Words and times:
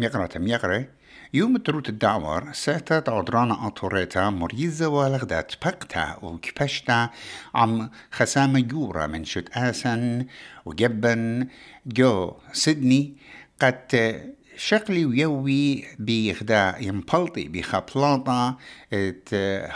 ميقرة 0.00 0.38
ميقرة. 0.38 0.86
يوم 1.34 1.56
تروت 1.56 1.88
الدعور 1.88 2.52
ساتا 2.52 3.10
عدرانا 3.10 3.66
أطوريتا 3.66 4.30
مريزة 4.30 4.88
والغدات 4.88 5.52
بقتا 5.64 6.16
وكبشتا. 6.22 7.10
عم 7.54 7.90
خسامة 8.12 8.60
جورة 8.60 9.06
من 9.06 9.24
شت 9.24 9.48
آسن 9.52 10.26
وجبن. 10.64 11.46
جو 11.86 12.32
سيدني 12.52 13.16
قد 13.62 14.20
شغلي 14.56 15.04
ويوي 15.04 15.84
بيخدا 15.98 16.74
يمبلطي 16.80 17.48
بخبلاطة. 17.48 18.56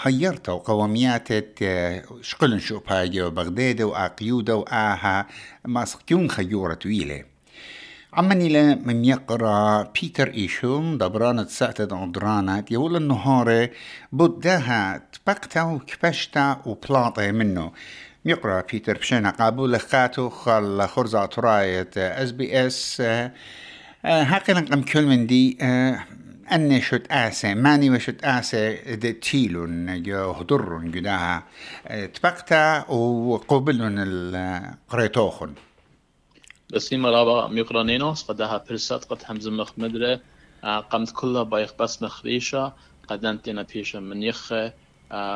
هيرتا 0.02 0.52
وقوميات 0.52 1.28
شقلن 2.20 2.58
شوباجي 2.58 3.22
وبغداد 3.22 3.82
وآقيودة 3.82 4.56
وآها. 4.56 5.26
ما 5.64 5.84
سكيون 5.84 6.30
خيورة 6.30 6.78
ويلة 6.86 7.33
عمني 8.16 8.48
لا 8.48 8.74
من 8.74 9.04
يقرأ 9.04 9.82
بيتر 9.82 10.28
ايشون 10.28 10.98
دبرانة 10.98 11.44
ساعة 11.44 11.74
عدرانة 11.80 12.64
يقول 12.70 12.96
النهار 12.96 13.68
بدها 14.12 15.02
تبقتا 15.12 15.62
وكبشتا 15.62 16.62
وبلاطة 16.66 17.30
منه. 17.30 17.72
يقرأ 18.24 18.64
بيتر 18.72 18.98
بشينا 18.98 19.30
قابول 19.30 19.80
خاتو 19.80 20.28
خل 20.28 20.88
خرزة 20.88 21.26
تراية 21.26 21.90
اس 21.96 22.30
بي 22.30 22.66
اس 22.66 23.02
هاقنا 24.04 24.60
قم 24.60 24.82
كل 24.82 25.06
من 25.06 25.26
دي 25.26 25.58
أني 26.52 26.80
شت 26.80 27.06
آسة 27.10 27.54
ماني 27.54 27.90
وشت 27.90 28.24
آسة 28.24 28.94
دي 28.94 29.12
تيلون 29.12 29.88
هدرون 30.08 30.90
جداها 30.90 31.42
تبقتا 32.14 32.90
وقبلون 32.90 33.94
القريتوخن 33.98 35.54
رابا 36.72 37.48
ميقرانينوس 37.48 38.22
قدها 38.22 38.64
برسات 38.68 39.04
قد 39.04 39.22
همز 39.28 39.48
مخ 39.48 39.72
مدري 39.78 40.20
قمت 40.64 41.12
كلها 41.12 41.42
بايخ 41.42 41.72
بس 41.80 42.02
مخريشة 42.02 42.72
قد 43.08 43.24
انتنا 43.24 43.62
بيشا 43.62 43.98
من 43.98 44.22
يخة 44.22 44.72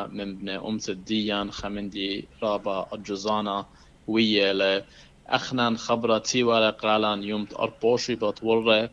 من 0.09 0.39
بن 0.39 0.49
أمت 0.49 0.89
الديان 0.89 1.51
خمندي 1.51 2.29
رابا 2.43 2.89
الجزانة 2.93 3.67
ويا 4.07 4.85
اخنان 5.27 5.77
خبرة 5.79 6.19
تيوالا 6.19 6.71
قالان 6.71 7.23
يوم 7.23 7.47
أربوشي 7.59 8.15
بطورة 8.15 8.91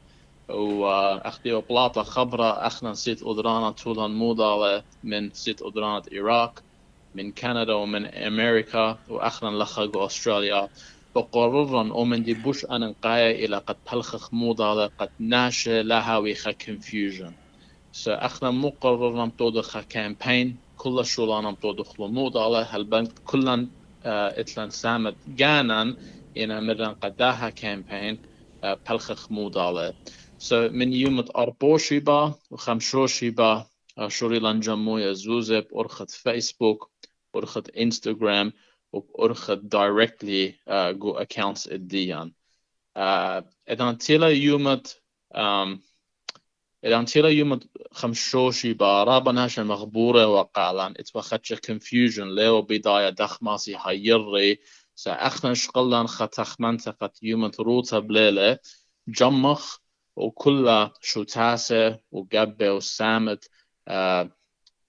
وأخدي 0.50 1.54
بلاطة 1.56 2.04
خبرة 2.04 2.68
اخنان 2.68 2.94
سيت 2.94 3.24
أدرانا 3.24 3.72
طولان 3.72 4.12
موضة 4.12 4.84
من 5.04 5.34
سيت 5.34 5.62
أدرانا 5.62 6.02
العراق 6.12 6.60
من 7.16 7.32
كندا 7.32 7.74
ومن 7.74 8.06
أمريكا 8.06 9.00
وأخنان 9.10 9.60
لخق 9.60 9.98
أستراليا 9.98 10.70
بقررن 11.16 11.92
ومن 11.92 12.24
دي 12.24 12.34
بوش 12.34 12.66
أن 12.66 12.82
نقايا 12.82 13.32
إلى 13.32 13.58
قد 13.58 13.78
بلخخ 13.94 14.34
موضة 14.34 14.88
قد 14.88 15.10
ناشي 15.20 15.84
لها 15.84 16.18
ويخا 16.18 16.52
confusion. 16.64 17.34
سو 17.92 18.12
أخنا 18.14 18.52
مقررن 18.52 19.30
بتودخ 19.30 19.80
كامبين 19.80 20.62
كل 20.76 21.06
شولان 21.06 21.54
بتودخ 21.56 22.02
موضة 22.02 22.62
هل 22.64 22.84
بنك 22.84 23.20
كلن 23.24 23.72
اتلان 24.06 24.70
سامت 24.70 25.18
جانان 25.28 25.98
إنا 26.38 26.60
مرن 26.60 26.94
قداها 26.94 27.50
كامبين 27.50 28.22
بلخخ 28.90 29.32
موضة 29.32 29.94
سو 30.38 30.70
من 30.70 30.94
يوم 30.94 31.26
أربوشي 31.38 32.00
با 32.00 32.36
وخمشوشي 32.52 33.30
با 33.30 33.68
شوري 34.08 34.40
لنجمو 34.40 34.98
يزوزة 34.98 35.60
بأرخة 35.60 36.06
فيسبوك 36.06 36.92
بأرخة 37.34 37.64
انستغرام 37.80 38.54
وبأرخد 38.96 39.76
directly 39.76 40.56
uh, 40.70 40.94
go 40.94 41.20
accounts 41.20 41.72
الديان 41.72 42.32
uh, 42.98 43.44
إذا 43.70 43.92
تيلا 43.92 44.28
يومت 44.28 45.02
um, 45.36 45.80
إذا 46.86 47.04
تيلا 47.04 47.30
يومت 47.30 47.70
خمشوشي 47.92 48.74
بارابا 48.74 49.32
ناشا 49.32 49.62
مغبورة 49.62 50.28
وقالان 50.28 50.94
اتوخدش 51.00 51.54
confusion 51.54 52.20
ليو 52.20 52.62
بداية 52.62 53.10
دخماسي 53.10 53.78
سا 54.96 55.12
أخنا 55.12 55.54
شقلان 55.54 56.08
ختخمن 56.08 56.78
تقت 56.78 57.24
يومت 57.24 57.60
روتا 57.60 58.00
بليلة 58.00 58.60
جمخ 59.08 59.78
وكل 60.16 60.90
شو 61.02 61.24
تاسة 61.24 62.00
وقبة 62.12 62.72
وسامت 62.72 63.46
uh, 63.90 64.28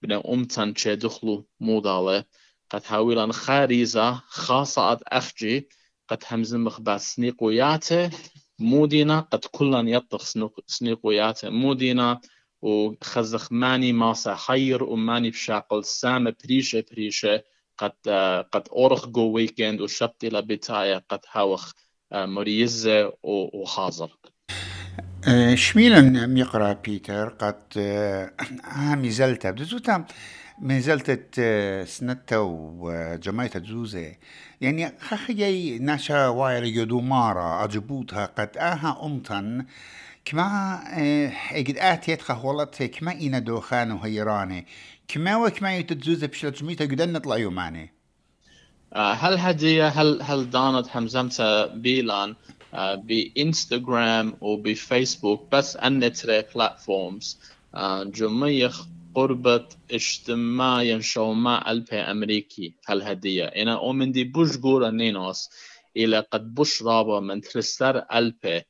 بنا 0.02 0.22
أمتن 0.28 0.75
چه 0.75 0.94
دخلو 0.94 1.47
مودالة. 1.60 2.25
قد 2.71 2.82
هاويلان 2.87 3.32
خاريزة 3.32 4.22
خاصة 4.28 4.93
أد 4.93 4.99
أخجي 5.09 5.69
قد 6.09 6.22
همزن 6.31 6.60
مخبات 6.60 7.00
سنيقوياته 7.00 8.10
مودينا 8.59 9.21
قد 9.21 9.44
كلان 9.44 9.88
يطخ 9.88 10.25
سنيقوياته 10.66 11.50
مودينا 11.50 12.21
وخزخ 12.62 13.53
ماني 13.53 13.93
ماسا 13.93 14.34
حير 14.34 14.84
وماني 14.84 15.31
بشاقل 15.31 15.84
سامة 15.84 16.34
بريشة 16.44 16.84
بريشة 16.93 17.43
قد 17.78 17.93
قد 18.53 18.69
أورخ 18.69 19.09
جو 19.09 19.31
ويكند 19.32 19.81
وشبتي 19.81 20.28
لبتاية 20.28 21.05
قد 21.09 21.21
هاوخ 21.32 21.72
مريزة 22.12 23.12
وحاضر. 23.22 24.16
شميلا 25.55 26.34
يقرا 26.41 26.72
بيتر 26.72 27.28
قد 27.28 27.62
عامي 28.65 29.10
زلتا 29.10 29.50
بدزوتا 29.50 30.06
من 30.59 30.81
زلت 30.81 31.41
سنتا 31.89 32.39
وجماعة 32.39 33.67
زوزة. 33.67 34.15
يعني 34.61 34.93
خخي 35.00 35.78
ناشا 35.78 36.28
واير 36.28 36.65
يدو 36.65 37.00
مارا 37.00 37.65
أجبوتها 37.65 38.27
قد 38.27 38.56
آها 38.56 39.00
أمتن. 39.05 39.67
كما 40.25 40.81
اجد 41.53 41.78
آتيت 41.78 42.22
خولت 42.22 42.83
كما 42.83 43.12
إنا 43.12 43.39
دوخان 43.39 43.93
وهيراني 43.93 44.67
كما 45.09 45.37
وكما 45.37 45.77
يتزوزة 45.77 46.27
بشلا 46.27 46.50
جميتا 46.50 46.84
قدن 46.84 47.12
نطلع 47.12 47.37
يوماني. 47.37 47.93
هل 48.94 49.38
هدية 49.38 49.88
هل 49.88 50.23
هل 50.23 50.50
دانت 50.50 50.87
حمزمتا 50.87 51.67
بيلان 51.67 52.34
بإنستغرام 52.75 54.34
وبفيسبوك 54.41 55.53
بس 55.53 55.77
النتري 55.77 56.44
بلاتفورمز 56.55 57.38
جميع 58.06 58.71
قربة 59.16 59.69
اجتماع 59.91 61.00
شوما 61.00 61.71
ألبي 61.71 61.97
أمريكي. 61.97 62.75
هالهدية 62.88 63.44
أنا 63.44 63.75
أؤمن 63.75 64.12
دي 64.12 64.25
بوش 64.25 64.56
جورا 64.56 64.91
نينوس. 64.91 65.49
إلى 65.97 66.19
قد 66.21 66.54
بوش 66.54 66.82
رابا 66.82 67.21
من 67.21 67.41
ترسر 67.41 68.05
ألبي 68.15 68.62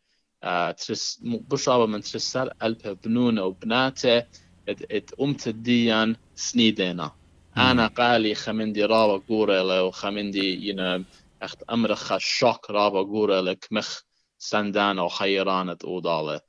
آه 0.43 0.71
ترس 0.71 1.21
بوش 1.23 1.69
رابا 1.69 1.87
من 1.87 2.01
ترسر 2.01 2.53
ألبي 2.63 2.95
بنونة 2.95 3.45
وبناته 3.45 4.23
ات 4.69 5.13
أمت 5.21 5.49
الديان 5.49 6.17
سنيدينا. 6.35 7.11
أنا 7.57 7.87
قالي 7.87 8.35
خمندي 8.35 8.85
رابا 8.85 9.25
جورا 9.29 9.81
وخمندي 9.81 10.69
ينا 10.69 11.05
أخت 11.43 11.63
أمرخ 11.63 12.13
الشوك 12.13 12.71
رابا 12.71 13.03
جورا 13.03 13.43
لك 13.43 13.69
مخ 13.71 14.03
سندان 14.39 14.99
أو 14.99 15.09
خيرانة 15.09 15.77
أودالة 15.85 16.41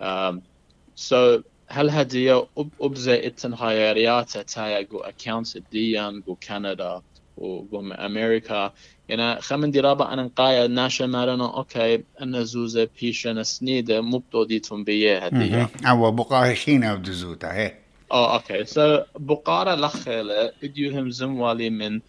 um, 0.00 0.42
so 0.94 1.42
هل 1.70 1.90
هدية 1.90 2.48
أبزة 2.80 3.26
إتن 3.26 3.54
هايريات 3.54 4.38
تايا 4.38 4.80
جو 4.82 4.98
أكاونتس 4.98 5.58
ديان 5.58 6.20
جو 6.20 6.36
كندا 6.36 7.02
وجو 7.36 7.80
أمريكا 7.92 8.72
يعني 9.08 9.40
خمن 9.40 9.70
دي 9.70 9.80
رابع 9.80 10.12
أنا 10.12 10.22
نقايا 10.22 10.66
ناشا 10.66 11.04
مارنا 11.04 11.56
أوكي 11.56 12.04
أنا 12.20 12.42
زوزة 12.42 12.88
بيشنا 13.00 13.42
سنيدة 13.42 14.00
مبتو 14.00 14.44
ديتم 14.44 14.84
بيه 14.84 15.18
هدية 15.18 15.68
أو 15.86 16.10
بقارة 16.10 16.54
خينا 16.54 16.94
بدزوتا 16.94 17.52
هي 17.54 17.76
آه 18.12 18.34
أوكي 18.34 18.64
سو 18.64 19.02
بقارة 19.18 19.74
لخيلة 19.74 20.52
اديوهم 20.62 21.10
زموالي 21.10 21.70
من 21.70 22.00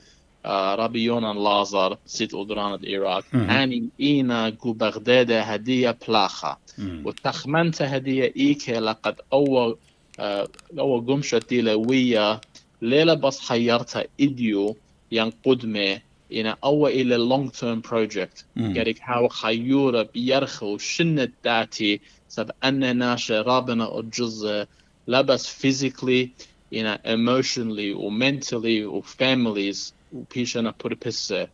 يونان 0.46 1.44
لازر 1.44 1.98
سيت 2.06 2.34
أدران 2.34 2.74
العراق 2.74 3.24
أني 3.34 3.90
إينا 4.00 4.50
جو 4.50 4.74
بغداد 4.74 5.32
هدية 5.32 5.98
بلاخة. 6.08 6.58
وتخمنت 7.06 7.82
هدية 7.82 8.34
إيكي 8.38 8.80
لقد 8.80 9.16
أول 9.34 9.78
آه 10.20 10.48
أول 10.80 11.06
قمشة 11.06 11.76
ويا 11.76 12.42
ليلة 12.82 13.14
بس 13.14 13.40
حيرتها 13.40 14.04
إديو 14.20 14.78
ينقدمي 15.12 16.00
إنا 16.34 16.58
أول 16.64 16.92
إلى 16.92 17.18
long 17.30 17.50
term 17.52 17.90
project. 17.90 18.46
قريك 18.78 19.00
هاو 19.04 19.28
خيورة 19.28 20.10
بيرخو 20.14 20.78
شنة 20.78 21.30
داتي 21.44 22.02
سب 22.28 22.52
أن 22.64 22.98
ناشا 22.98 23.42
رابنا 23.42 24.00
الجزء. 24.00 24.66
لبس 25.08 25.48
physically 25.50 26.28
إنا 26.74 27.02
emotionally 27.06 27.96
و 27.96 28.10
mentally 28.20 28.86
و 28.86 29.02
families. 29.02 29.94
وبيشنا 30.14 30.74
بوربسة 30.84 31.48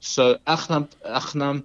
so 0.00 0.38
أخنا 0.48 0.86
أخنا 1.02 1.62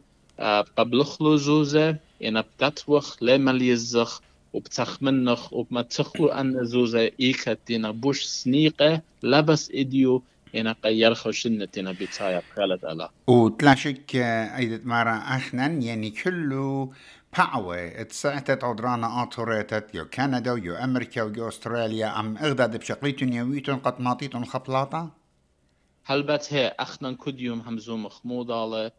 قبل 0.77 1.03
خلو 1.03 1.35
زوزة 1.35 1.97
إنا 2.23 2.41
بتتوخ 2.41 3.23
لما 3.23 3.51
ليزخ 3.51 4.21
وبتخمنخ 4.53 5.53
وبمتخلو 5.53 6.27
أن 6.27 6.65
زوزة 6.65 7.11
إيكا 7.19 7.53
تينا 7.53 7.91
بوش 7.91 8.23
سنيقة 8.23 9.01
لبس 9.23 9.71
إديو 9.73 10.23
إنا 10.55 10.75
قير 10.83 11.13
خوشنة 11.13 11.65
تينا 11.65 11.91
بتايا 11.91 12.41
بخالد 12.51 12.85
ألا 12.85 13.09
وتلاشك 13.27 14.15
أيضا 14.15 14.81
مرة 14.83 15.09
أخنا 15.09 15.67
يعني 15.67 16.09
كله 16.09 16.91
باعوي 17.37 18.01
اتسعتت 18.01 18.63
عدرانا 18.63 19.23
آتوريتت 19.23 19.95
يو 19.95 20.05
كندا 20.05 20.51
ويو 20.51 20.75
أمريكا 20.75 21.23
ويو 21.23 21.47
أستراليا 21.47 22.19
أم 22.19 22.37
إغداد 22.37 22.77
بشقليتون 22.77 23.33
يويتون 23.33 23.75
قد 23.75 24.01
ماطيتون 24.01 24.45
خبلاطة؟ 24.45 25.18
هلبت 26.09 26.53
هي 26.53 26.75
أخنا 26.79 27.11
كديوم 27.25 27.59
همزوم 27.59 28.09
خمودالة 28.09 28.91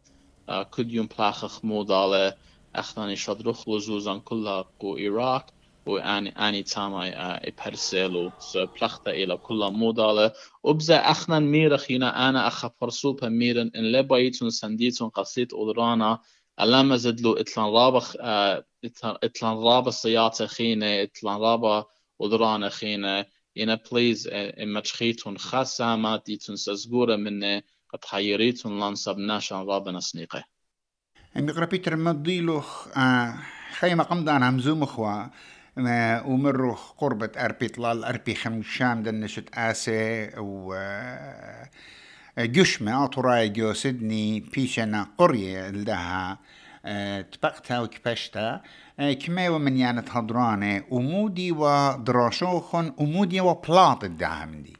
كديوم 0.76 1.06
بلاخ 1.06 1.46
خمودالة 1.46 2.34
أخنا 2.74 3.06
نشدرخ 3.06 3.68
لزوزان 3.68 4.20
كلها 4.20 4.64
قو 4.78 4.96
إيراك 4.96 5.52
واني 5.86 6.30
اني 6.30 6.62
تاماي 6.62 7.12
ابرسلو 7.16 8.30
سو 8.38 8.66
بلختا 8.66 9.10
إلى 9.10 9.36
كل 9.36 9.70
مودالة. 9.72 10.32
وبزا 10.62 10.96
اخنا 10.96 11.38
ميرخ 11.38 11.90
هنا 11.90 12.28
آنا 12.28 12.46
اخا 12.46 12.68
فرسوبا 12.80 13.28
ميرن 13.28 13.70
ان 13.76 13.92
لبايتون 13.92 14.50
سنديتون 14.50 15.08
قصيت 15.08 15.52
اودرانا 15.52 16.18
لما 16.60 16.96
زدلو 16.96 17.32
اتلان 17.32 17.66
رابا 17.66 18.02
اتلان 19.24 19.56
رابا 19.56 19.90
سياتا 19.90 20.46
خينة 20.46 21.02
اتلان 21.02 21.36
رابا 21.36 21.84
اودرانا 22.20 22.68
خينة 22.68 23.26
إنا 23.60 23.80
بليز 23.92 24.28
إما 24.32 24.80
تخيتون 24.80 25.38
خاصة 25.38 25.96
ما 25.96 26.22
ديتون 26.26 26.56
سزغورة 26.56 27.16
مني 27.16 27.64
قد 27.92 28.04
حيريتون 28.04 28.80
لانسب 28.80 29.18
ناشان 29.18 29.58
رابنا 29.58 30.00
سنيقه 30.00 30.44
أمي 31.36 31.52
قربيتر 31.52 31.96
مديلوخ 31.96 32.88
خيمة 33.78 34.04
قمدان 34.04 34.42
همزوم 34.42 34.82
أخوة 34.82 35.30
ومروا 36.26 36.76
قربة 36.98 37.30
أربي 37.36 37.68
طلال 37.68 38.04
أربي 38.04 38.34
خمشام 38.34 39.02
دنشت 39.02 39.44
آسي 39.54 40.30
و 40.38 40.74
جشمة 42.38 43.04
أطراي 43.04 43.48
جو 43.48 43.72
سدني 43.72 44.40
بيشنا 44.40 45.08
قرية 45.18 45.68
لها 46.84 47.22
تبقتها 47.22 47.80
وكبشتا 47.80 48.60
كما 49.20 49.48
ومن 49.48 49.76
يانت 49.76 50.08
هضرانة 50.10 50.84
ومودي 50.90 51.52
ودراشوخن 51.52 52.92
ومودي 52.98 53.40
وبلاط 53.40 54.04
الدعم 54.04 54.62
دي 54.62 54.76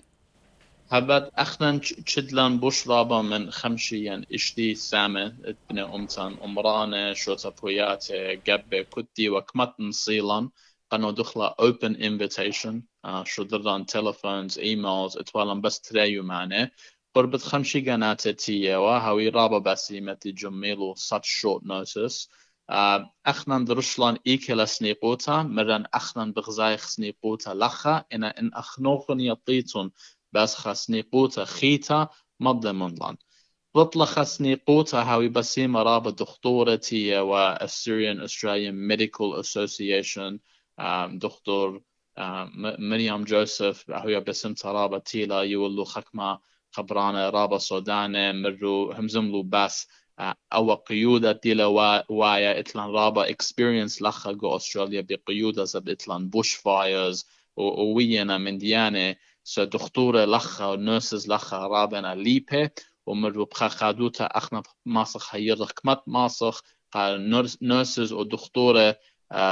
هبت 0.91 1.31
أخنا 1.37 1.79
تشدلان 1.79 2.58
بوش 2.58 2.88
رابا 2.88 3.23
من 3.23 3.50
خمشيا 3.50 4.25
اشتي 4.35 4.75
سامة 4.75 5.37
ابن 5.44 5.79
أمتان 5.79 6.37
أمرانة 6.44 7.12
شوتا 7.12 7.49
بوياتي 7.49 8.37
قبة 8.37 8.82
كتي 8.82 9.29
وكمت 9.29 9.75
نصيلان 9.81 10.50
قنو 10.91 11.11
دخلة 11.11 11.55
open 11.61 11.94
invitation 11.94 12.82
uh, 13.06 13.23
شو 13.25 13.43
دران 13.43 13.85
telephones 13.85 14.55
emails 14.56 15.19
اتوالن 15.20 15.61
بس 15.61 15.81
تريو 15.81 16.23
معنا 16.23 16.70
قربة 17.14 17.38
خمشي 17.38 17.80
قناة 17.80 18.14
تي 18.14 18.74
وهاوي 18.74 19.28
رابا 19.28 19.58
بسي 19.58 20.00
متي 20.00 20.32
جميلو 20.32 20.94
such 20.94 21.26
short 21.40 21.62
notice. 21.64 22.28
اخنا 23.26 23.64
درشلان 23.64 24.18
ايكلا 24.26 24.64
سنيقوتا 24.64 25.42
مرن 25.42 25.84
اخنا 25.94 26.24
بغزايخ 26.24 26.86
سنيقوتا 26.86 27.50
لخا 27.50 28.04
أنا 28.12 28.38
ان 28.40 28.50
اخنوخن 28.54 29.20
يطيتون 29.20 29.92
بس 30.32 30.54
خسنيقوتا 30.54 31.44
خيتا 31.44 32.08
مضمن 32.40 32.94
لأن 32.94 33.16
بطلخ 33.74 34.22
سنيقوتا 34.22 35.02
هاوي 35.02 35.28
بسيمة 35.28 35.82
رابا 35.82 36.10
دكتورتي 36.10 37.18
و 37.18 37.54
Assyrian 37.54 38.20
Australian 38.28 38.74
Medical 38.90 39.42
Association 39.42 40.38
دكتور 41.18 41.82
مريم 42.78 43.24
جوزيف 43.24 43.90
هي 43.90 44.20
باسم 44.20 44.54
رابا 44.64 44.98
تيلا 44.98 45.40
يولو 45.42 45.84
خبرانة 46.72 47.28
رابا 47.28 47.58
سودانة 47.58 48.32
مرو 48.32 48.93
همزملو 48.93 49.43
بس. 49.43 49.88
أو 50.52 50.75
قيودة 50.75 51.32
تيلا 51.32 51.67
وايا 52.08 52.61
إتلان 52.61 52.90
رابا 52.90 53.26
experience 53.32 54.02
لخا 54.02 54.32
جو 54.32 54.56
أستراليا 54.56 55.06
بقيودة 55.11 55.64
زب 55.64 55.88
إتلان 55.88 56.28
بوش 56.28 56.55
فايرز 56.55 57.26
ووينا 57.56 58.38
من 58.38 58.58
ديانة 58.58 59.17
سو 59.44 59.64
دكتورة 59.64 60.25
لخا 60.25 60.76
نيرسز 60.76 61.28
لخا 61.28 61.67
رابنا 61.67 62.14
ليبه 62.14 62.70
ومرو 63.06 63.44
بخا 63.44 63.69
خادوتا 63.69 64.25
أخنا 64.25 64.62
ماسخ 64.87 65.34
هيرخ 65.34 65.70
كمت 65.73 66.02
ماسخ. 66.06 66.62
نيرسز 67.62 68.12
ودكتورة 68.12 68.96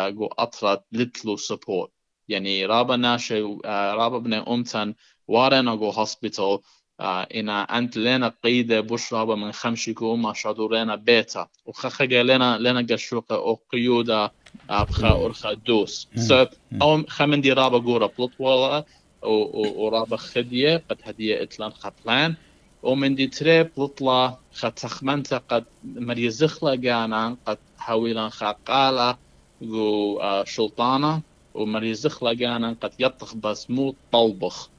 جو 0.09 0.27
أطرد 0.27 0.83
لتلو 0.93 1.37
سبورت 1.37 1.91
يعني 2.29 2.67
رابا 2.67 2.97
ناشي 2.97 3.43
رابا 3.67 4.19
بنا 4.19 4.55
أمتن 4.55 4.95
وارنا 5.29 5.75
جو 5.75 5.91
هوسبيتال 5.91 6.59
إنا 7.01 7.63
أنت 7.79 7.97
لنا 7.97 8.35
قيدة 8.45 8.81
بوش 8.81 9.13
رابا 9.15 9.35
من 9.35 9.53
خمشي 9.53 9.95
كو 9.95 10.17
ما 10.17 10.33
شادو 10.33 10.69
لنا 10.69 10.95
بيتا. 10.97 11.49
وخخجا 11.65 12.23
لنا 12.23 12.59
لنا 12.59 12.87
قشوقة 12.95 13.37
أو 13.37 13.55
قيودة 13.73 14.35
بخا 14.69 15.25
أرخا 15.25 15.53
دوس. 15.53 16.09
سو 16.17 16.47
أو 16.83 17.03
خمن 17.09 17.41
دي 17.41 17.53
رابا 17.53 17.79
جورا 17.79 18.07
بلطوالة 18.19 18.85
ورابا 19.23 20.17
خدية 20.17 20.85
قد 20.91 20.99
هدية 21.05 21.43
إتلان 21.43 21.71
خبلان 21.71 22.37
ومن 22.83 23.15
دي 23.15 23.27
تري 23.27 23.63
بلطلا 23.65 24.37
خطخمنتا 24.51 25.39
قد 25.39 25.65
مريزخلا 25.83 26.75
جانا 26.75 27.39
قد 27.47 27.59
هاويلان 27.81 28.31
خاقالا 28.31 29.19
جو 29.63 30.21
شلطانة. 30.45 31.23
ومريزخ 31.55 32.23
لقانا 32.25 32.77
قد 32.83 32.91
يطخ 32.99 33.35
بس 33.35 33.71
مو 33.71 33.97
طلبخ 34.11 34.71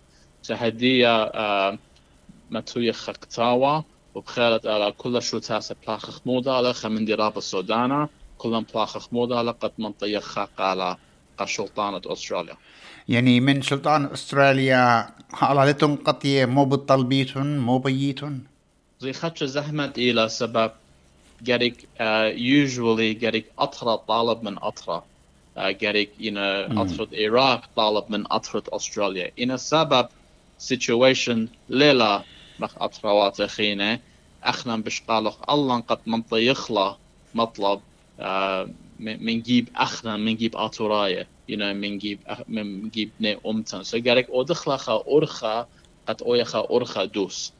سهدية 0.42 1.32
متوية 2.52 2.92
خكتاوة 2.92 3.84
وبخيرت 4.16 4.68
على 4.68 4.92
كل 4.92 5.22
شو 5.22 5.40
تاسة 5.40 5.76
بلاخخ 5.88 6.22
مودا 6.26 6.52
على 6.52 6.74
خمن 6.74 7.06
دراب 7.06 7.38
السودانة 7.38 8.10
كلهم 8.38 8.66
بلاخخ 8.74 9.14
مودا 9.14 9.36
على 9.38 9.52
قد 9.52 9.72
منطية 9.78 10.20
خاق 10.20 10.62
على 10.62 10.98
شلطانة 11.46 12.02
أستراليا 12.06 12.58
يعني 13.10 13.40
من 13.40 13.62
سلطان 13.62 14.06
أستراليا 14.06 15.10
حالتهم 15.34 15.96
قطية 15.96 16.46
مو 16.46 16.66
بالطلبيتون 16.66 17.60
مو 17.60 17.78
بيتون 17.78 18.44
زي 19.00 19.14
خدش 19.14 19.44
زحمة 19.44 19.94
إلى 19.98 20.30
سبب 20.30 20.72
قريك 21.48 21.88
usually 22.36 23.26
قريك 23.26 23.46
أطرى 23.60 24.00
طالب 24.08 24.44
من 24.44 24.58
أطرى 24.58 25.04
قريك 25.58 26.10
know 26.20 26.78
أطرة 26.80 27.08
العراق 27.14 27.62
طالب 27.76 28.04
من 28.10 28.32
أطرة 28.32 28.64
أستراليا 28.74 29.32
إن 29.40 29.52
السبب 29.52 30.08
situation 30.60 31.40
ليلة 31.70 32.24
مخ 32.62 32.82
أطروات 32.82 33.42
خينة 33.42 34.00
أخنا 34.44 34.78
بشقالق 34.78 35.52
الله 35.52 35.80
قد 35.80 36.00
منطي 36.06 36.46
يخلى 36.46 36.96
مطلب 37.34 37.80
uh, 38.20 38.70
من 39.00 39.42
جيب 39.42 39.70
أخنا 39.76 40.18
من 40.18 40.36
جيب 40.36 40.56
أطراية 40.56 41.28
you 41.52 41.56
know 41.56 41.74
من 41.74 41.98
جيب 41.98 42.20
من 42.48 42.90
جيب 42.90 43.12
ني 43.20 43.38
أمتن. 43.46 43.84
So 43.84 43.96
أدخلخا 43.96 45.04
أرخا 45.08 45.68
قد 46.08 46.22
اويخا 46.22 46.68
أرخا 46.72 47.06
دوس. 47.06 47.54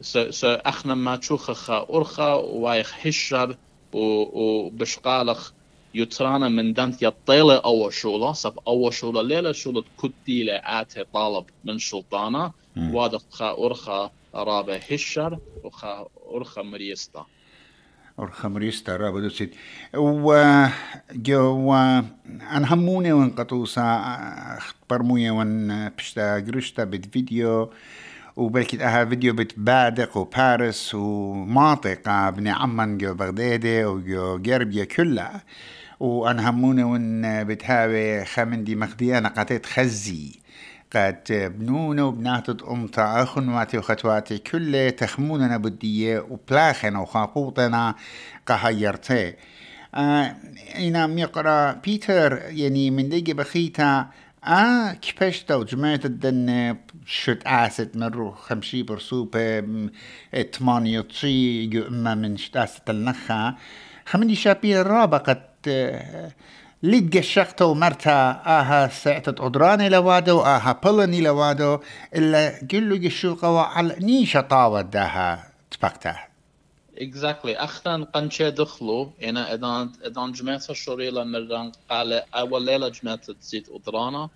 سو 0.00 0.48
أخنا 0.48 0.94
ما 0.94 1.16
تشوخخا 1.16 1.86
أرخا 1.90 2.34
وايخ 2.34 3.06
هشر 3.06 3.56
وبشقالخ 3.92 5.52
يترانا 5.94 6.48
من 6.48 6.72
دانت 6.72 7.02
يطيلة 7.02 7.56
أول 7.56 7.92
شولة 7.92 8.32
سب 8.32 8.58
أول 8.66 8.94
شولة 8.94 9.22
ليلة 9.22 9.52
شولة 9.52 9.84
كتيلة 10.02 10.54
آتي 10.54 11.04
طالب 11.04 11.44
من 11.64 11.78
سلطانة 11.78 12.52
وادخ 12.76 13.22
خا 13.30 13.66
أرخا 13.66 14.10
رابع 14.34 14.80
هشر 14.90 15.38
وخا 15.64 16.06
أرخا 16.34 16.62
مريستا. 16.62 17.26
ورخمريستا 18.18 18.96
رابا 18.96 19.20
دوسيت 19.20 19.54
و 19.94 20.66
جو 21.12 21.74
ان 21.74 22.64
هموني 22.64 23.12
وان 23.12 23.30
قطوسا 23.30 24.58
برموية 24.90 25.30
وان 25.30 25.88
بشتا 25.88 26.34
قرشتا 26.34 26.86
فيديو. 26.86 27.70
وبلكي 28.36 28.84
أها 28.84 29.04
فيديو 29.04 29.34
بتبادق 29.34 30.16
وباريس 30.16 30.94
ومنطقة 30.94 32.30
بني 32.30 32.50
عمان 32.50 32.98
جو 32.98 33.14
بغدادة 33.14 33.90
وجو 33.90 34.38
جربية 34.38 34.84
كلها. 34.84 35.42
وان 36.00 36.40
هموني 36.40 36.84
وان 36.84 37.44
بتهاوي 37.44 38.24
خمندي 38.24 38.76
مخديانا 38.76 39.28
قاتت 39.28 39.66
خزي. 39.66 40.41
قد 40.96 41.52
بنونا 41.58 42.02
وبنات 42.02 42.62
أمتا 42.62 43.22
أخنواتي 43.22 43.78
وخطواتي 43.78 44.38
كل 44.38 44.92
تخموننا 44.96 45.56
بدية 45.56 46.18
وبلاخنا 46.18 47.00
وخاقوطنا 47.00 47.94
قهيرتي 48.46 49.34
آه 49.94 50.36
إنا 50.78 51.06
ميقرا 51.06 51.72
بيتر 51.72 52.42
يعني 52.46 52.90
من 52.90 53.08
ديجي 53.08 53.34
بخيتا 53.34 54.06
آه 54.44 54.92
كيفاش 54.92 55.42
تو 55.42 55.64
جماعة 55.64 56.00
الدن 56.04 56.76
شت 57.06 57.42
آسد 57.46 57.96
من 57.96 58.06
روح 58.06 58.38
خمشي 58.38 58.82
برسوبة 58.82 59.60
تمانية 60.52 61.00
تشي 61.00 61.88
إما 61.88 62.14
من 62.14 62.36
شتاسة 62.36 62.80
النخا. 62.88 63.54
خمني 64.06 64.34
شابي 64.34 64.80
الرابع 64.80 65.18
قد 65.18 65.42
الشقطة 66.84 67.66
ومرتا 67.66 68.42
آها 68.46 68.88
ساعتة 68.88 69.46
أدراني 69.46 69.88
لوادو 69.88 70.40
آها 70.40 70.80
بلني 70.84 71.20
لوادو 71.20 71.78
إلا 72.14 72.58
قلو 72.72 72.96
قشوقة 73.06 73.50
وعلى 73.50 73.96
نيشة 74.00 74.40
طاوة 74.40 74.82
داها 74.82 75.52
تبقته 75.70 76.32
Exactly. 76.96 77.46
أخنا 77.46 78.04
قنشة 78.04 78.48
دخلوا 78.48 79.06
أنا 79.22 79.52
إدان 79.52 79.92
إدان 80.02 80.32
جماعة 80.32 80.60
الشريلة 80.70 81.24
مران 81.24 81.72
قال 81.90 82.12
أول 82.34 82.64
ليلة 82.64 82.88
جماعة 82.88 83.16
تزيد 83.16 83.66
أدرانا 83.70 84.28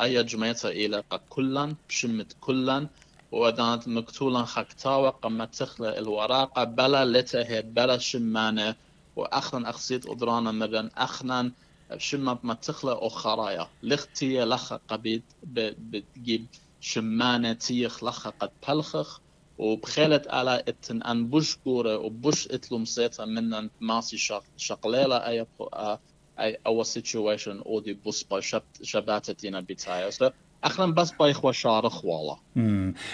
أي 0.00 0.22
جماعة 0.22 0.56
إلى 0.64 1.02
كلن 1.28 1.76
بشمت 1.88 2.36
كلن 2.40 2.88
وإدان 3.32 3.80
مكتولا 3.86 4.42
خكتاوة 4.44 5.10
قم 5.10 5.44
تخلى 5.44 5.98
الوراقة 5.98 6.64
بلا 6.64 7.04
لتهي 7.04 7.62
بلا 7.62 7.98
شمانة 7.98 8.74
وأخنا 9.16 9.70
أخسيت 9.70 10.06
أدرانا 10.06 10.52
مران 10.52 10.90
أخنا 10.96 11.50
شمت 11.96 12.44
ما 12.44 12.54
تخلى 12.54 12.92
أو 12.92 13.08
خرايا 13.08 13.66
لختي 13.82 14.44
لخ 14.44 14.72
قبيد 14.72 15.22
بتجيب 15.42 16.46
شمانة 16.80 17.52
تيخ 17.52 18.04
لخ 18.04 18.28
قد 18.28 18.50
بلخخ 18.68 19.20
وبخالت 19.58 20.28
على 20.28 20.64
إتن 20.68 21.02
أن 21.02 21.28
بوش 21.28 21.56
كورة 21.56 21.98
وبوش 21.98 22.48
اتلو 22.48 22.78
مسيطة 22.78 23.24
من 23.24 23.68
ماسي 23.80 24.16
شق 24.16 24.44
شقليلة 24.56 25.16
أي 25.16 25.46
اي 26.40 26.58
أو 26.66 26.82
سيتويشن 26.82 27.58
أو 27.66 27.80
دي 27.80 27.92
بوس 27.92 28.24
با 28.24 28.40
شباتتنا 28.82 29.60
بتاعي 29.60 30.10
اخلا 30.64 30.94
بس 30.94 31.10
با 31.10 31.30
إخوة 31.30 31.52
شارخ 31.52 32.04
والا 32.04 32.36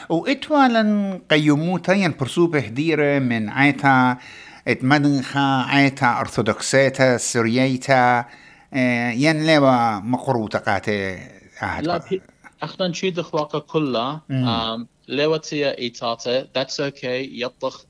واتوالا 0.09 1.21
قيموتا 1.31 2.09
برسوبة 2.21 2.59
هديرة 2.59 3.19
من 3.19 3.49
عيتا 3.49 4.17
إتمدنخا 4.69 5.62
عيتا 5.69 6.21
أرثوذكسيتا 6.21 7.17
سرييتا 7.17 8.25
ين 9.14 9.47
لوا 9.47 9.99
مقروطة 9.99 10.59
قاتي 10.59 11.29
لا 11.62 12.02
اخلا 12.62 12.93
شي 12.93 13.11
دخواقة 13.11 13.59
كلها. 13.59 14.23
لوتيا 15.09 15.79
إيتاتا 15.79 16.45
that's 16.45 16.93
okay. 16.93 17.05
يطخ 17.05 17.85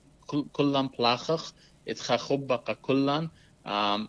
كلن 0.53 0.89
بلاخخ. 0.99 1.53
اتخخبق 1.89 2.71
كلن 2.71 3.29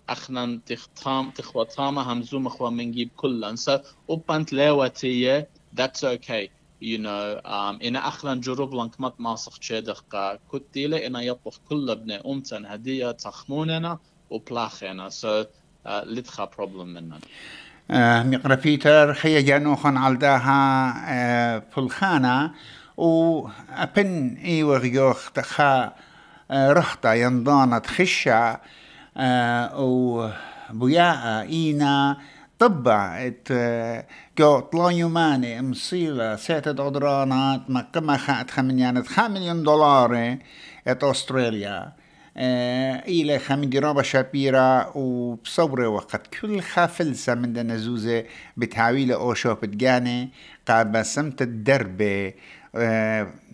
أخنا 0.09 0.59
تختام 0.65 1.29
تخوتاما 1.29 2.01
همزوم 2.13 2.49
خوا 2.49 2.69
منجيب 2.69 3.09
كلن 3.15 3.55
so 3.57 3.79
أبانت 4.09 4.53
لوتيا 4.53 5.47
that's 5.79 6.03
okay. 6.03 6.49
You 6.81 6.97
know 6.97 7.41
um, 7.45 7.85
إن 7.85 7.95
أخلا 7.95 8.41
جرب 8.41 8.75
لنك 8.75 9.01
مت 9.01 9.13
ماسخ 9.19 9.59
تشيدخ 9.59 10.03
كتيلة 10.53 11.07
إن 11.07 11.15
يطخ 11.15 11.59
كل 11.69 11.89
ابن 11.89 12.11
أمتن 12.11 12.65
هدية 12.65 13.11
تخموننا 13.11 13.99
وبلاخنا 14.29 15.09
so 15.09 15.47
uh, 15.85 15.89
لتخا 15.89 16.49
problem 16.57 16.85
مننا 16.85 17.19
آه 17.91 18.23
مقرا 18.23 18.55
بيتر 18.55 19.13
خيا 19.13 19.41
جانوخن 19.41 19.97
علداها 19.97 20.93
آه 21.07 21.63
فلخانة 21.71 22.51
و 22.97 23.47
أبن 23.69 24.37
إي 24.45 24.63
وغيوخ 24.63 25.31
تخا 25.31 25.93
آه، 26.51 26.73
ينضانة 27.13 27.81
خشة 27.85 28.59
آه، 29.17 29.81
و 29.81 30.29
بياء 30.69 31.41
إينا 31.41 32.17
طبع 32.59 33.27
ات 33.27 33.47
جو 34.37 34.59
طلا 34.59 34.89
يوماني 34.89 35.61
مصيلة 35.61 36.35
سيتة 36.35 36.71
دودرانات 36.71 37.69
ما 37.69 37.81
كما 37.93 38.17
خات 38.17 38.51
دولار 39.63 40.37
ات 40.87 41.03
أستراليا 41.03 41.77
آه، 41.77 42.02
إلى 42.37 43.39
خمين 43.39 43.69
جرابة 43.69 44.01
شابيرا 44.01 44.91
وبصورة 44.95 45.87
وقت 45.87 46.27
كل 46.27 46.61
خافلسة 46.61 47.35
من 47.35 47.53
دنزوزة 47.53 48.23
بتعويل 48.57 49.11
أوشو 49.11 49.53
بتجاني 49.53 50.29
قاد 50.67 50.91
بسمت 50.91 51.41
الدربة 51.41 52.33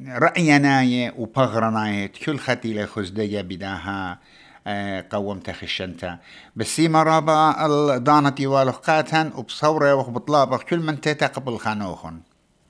رأيناي 0.08 1.14
وبغرناي 1.18 2.08
كل 2.08 2.40
ختي 2.40 2.74
لخزدية 2.74 3.42
بداها 3.42 4.20
آه، 4.68 5.06
قومت 5.10 5.52
خشنتا 5.52 6.20
بس 6.56 6.80
مرابا 6.80 7.66
الدانتي 7.66 8.48
والقاتن 8.48 9.32
وبصورة 9.36 9.94
وبطلابة 9.94 10.58
كل 10.58 10.80
من 10.80 11.02
تتقبل 11.02 11.58
خانوخن. 11.58 12.22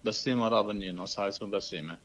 بس 0.05 0.27
مرابا 0.27 0.73
نينو 0.73 1.05
سايسون 1.05 1.51
بسيمه 1.51 1.97